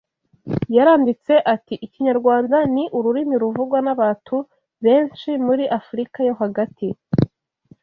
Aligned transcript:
Yaranditse 0.75 1.33
ati 1.53 1.73
Ikinyarwanda 1.85 2.57
ni 2.73 2.83
ururimi 2.97 3.35
ruvugwa 3.43 3.79
n’abatu 3.85 4.35
benshi 4.83 5.29
muri 5.45 5.63
Afurika 5.79 6.17
yo 6.27 6.33
hagati 6.41 6.87